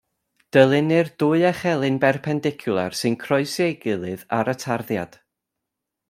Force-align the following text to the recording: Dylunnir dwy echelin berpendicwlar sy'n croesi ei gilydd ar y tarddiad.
Dylunnir 0.55 1.09
dwy 1.23 1.41
echelin 1.49 1.99
berpendicwlar 2.05 2.97
sy'n 2.99 3.17
croesi 3.23 3.61
ei 3.69 3.75
gilydd 3.83 4.25
ar 4.39 4.53
y 4.55 4.55
tarddiad. 4.65 5.13